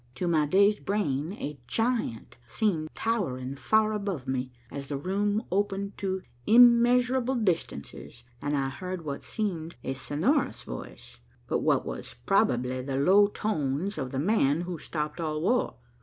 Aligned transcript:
To 0.15 0.27
my 0.27 0.47
dazed 0.47 0.83
brain 0.83 1.33
a 1.33 1.59
giant 1.67 2.35
seemed 2.47 2.89
towering 2.95 3.53
far 3.55 3.93
above 3.93 4.27
me, 4.27 4.51
as 4.71 4.87
the 4.87 4.97
room 4.97 5.43
opened 5.51 5.95
to 5.99 6.23
immeasurable 6.47 7.35
distances, 7.35 8.23
and 8.41 8.57
I 8.57 8.69
heard 8.69 9.05
what 9.05 9.21
seemed 9.21 9.75
a 9.83 9.93
sonorous 9.93 10.63
voice, 10.63 11.19
but 11.45 11.59
what 11.59 11.85
was 11.85 12.15
probably 12.25 12.81
the 12.81 12.97
low 12.97 13.27
tones 13.27 13.99
of 13.99 14.11
the 14.11 14.17
man 14.17 14.61
who 14.61 14.79
stopped 14.79 15.21
all 15.21 15.39
war. 15.39 15.75